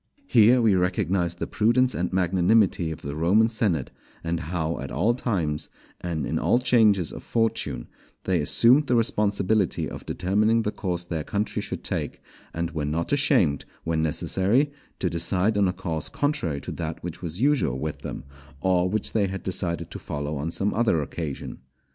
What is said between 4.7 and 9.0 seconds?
at all times, and in all changes of fortune, they assumed the